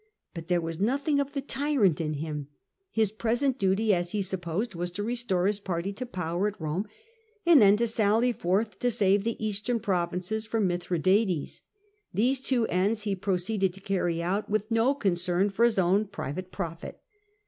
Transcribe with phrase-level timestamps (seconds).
[0.33, 2.47] But there was nothing of the tyrant in him:
[2.89, 6.87] his present duty, as he supposed, was to restore his party to power at Home,
[7.45, 11.61] and then to sally forth to save the Eastern pro vinces from Mithradates.
[12.11, 16.51] These two ends he proceeded to carry out, with no concern for his o'wn private
[16.51, 16.99] profit.